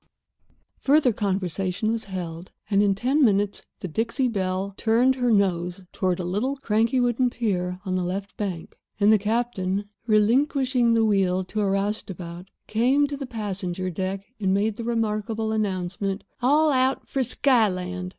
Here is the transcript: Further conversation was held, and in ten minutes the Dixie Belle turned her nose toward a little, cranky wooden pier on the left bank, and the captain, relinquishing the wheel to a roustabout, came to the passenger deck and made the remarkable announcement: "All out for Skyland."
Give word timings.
Further 0.79 1.13
conversation 1.13 1.91
was 1.91 2.05
held, 2.05 2.49
and 2.71 2.81
in 2.81 2.95
ten 2.95 3.23
minutes 3.23 3.63
the 3.81 3.87
Dixie 3.87 4.27
Belle 4.29 4.73
turned 4.75 5.13
her 5.13 5.29
nose 5.31 5.85
toward 5.93 6.19
a 6.19 6.23
little, 6.23 6.55
cranky 6.55 6.99
wooden 6.99 7.29
pier 7.29 7.79
on 7.85 7.93
the 7.93 8.03
left 8.03 8.35
bank, 8.35 8.75
and 8.99 9.13
the 9.13 9.19
captain, 9.19 9.85
relinquishing 10.07 10.95
the 10.95 11.05
wheel 11.05 11.43
to 11.43 11.61
a 11.61 11.69
roustabout, 11.69 12.47
came 12.65 13.05
to 13.05 13.15
the 13.15 13.27
passenger 13.27 13.91
deck 13.91 14.25
and 14.39 14.55
made 14.55 14.77
the 14.77 14.83
remarkable 14.83 15.51
announcement: 15.51 16.23
"All 16.41 16.71
out 16.71 17.07
for 17.07 17.21
Skyland." 17.21 18.09